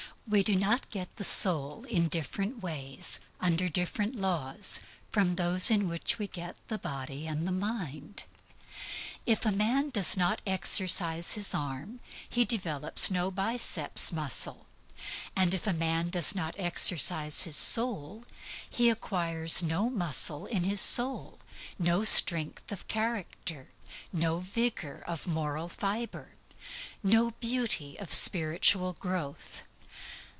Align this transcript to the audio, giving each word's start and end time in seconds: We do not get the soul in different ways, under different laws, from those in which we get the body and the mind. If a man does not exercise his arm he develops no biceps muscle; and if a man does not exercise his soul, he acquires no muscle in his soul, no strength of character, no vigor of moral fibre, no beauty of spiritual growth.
We 0.27 0.43
do 0.45 0.55
not 0.55 0.89
get 0.91 1.13
the 1.17 1.25
soul 1.25 1.83
in 1.89 2.07
different 2.07 2.63
ways, 2.63 3.19
under 3.41 3.67
different 3.67 4.15
laws, 4.15 4.79
from 5.11 5.35
those 5.35 5.69
in 5.69 5.89
which 5.89 6.17
we 6.19 6.25
get 6.27 6.55
the 6.69 6.77
body 6.77 7.27
and 7.27 7.45
the 7.45 7.51
mind. 7.51 8.23
If 9.25 9.45
a 9.45 9.51
man 9.51 9.89
does 9.89 10.15
not 10.15 10.41
exercise 10.47 11.33
his 11.33 11.53
arm 11.53 11.99
he 12.29 12.45
develops 12.45 13.11
no 13.11 13.29
biceps 13.29 14.13
muscle; 14.13 14.67
and 15.35 15.53
if 15.53 15.67
a 15.67 15.73
man 15.73 16.07
does 16.07 16.33
not 16.33 16.55
exercise 16.57 17.41
his 17.41 17.57
soul, 17.57 18.23
he 18.69 18.89
acquires 18.89 19.61
no 19.61 19.89
muscle 19.89 20.45
in 20.45 20.63
his 20.63 20.79
soul, 20.79 21.39
no 21.77 22.05
strength 22.05 22.71
of 22.71 22.87
character, 22.87 23.67
no 24.13 24.39
vigor 24.39 25.03
of 25.05 25.27
moral 25.27 25.67
fibre, 25.67 26.35
no 27.03 27.31
beauty 27.41 27.97
of 27.99 28.13
spiritual 28.13 28.93
growth. 28.93 29.63